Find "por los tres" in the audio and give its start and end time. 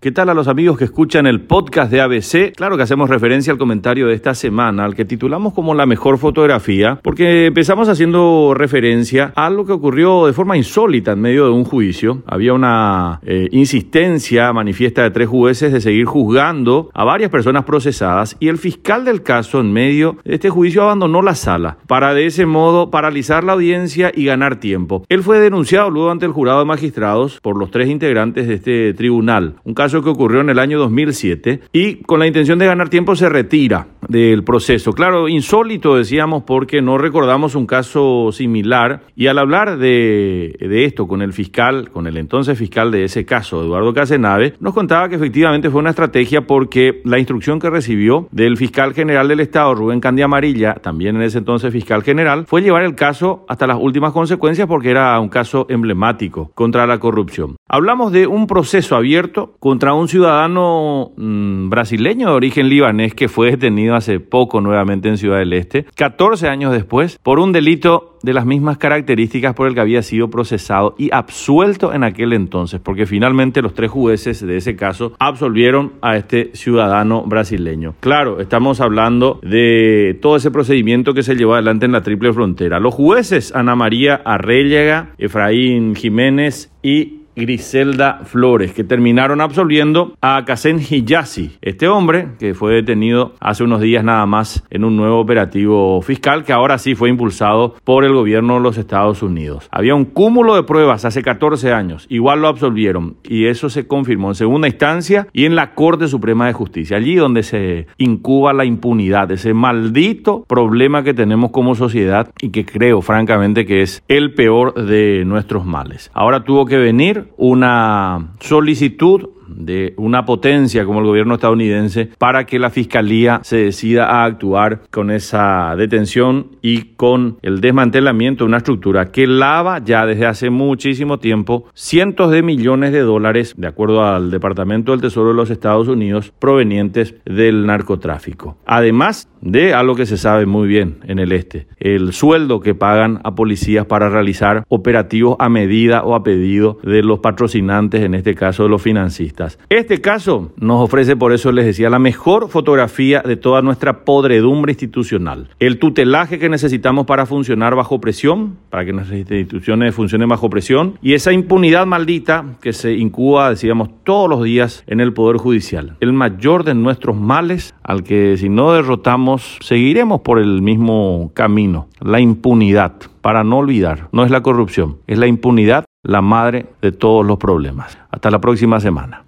27.40-27.88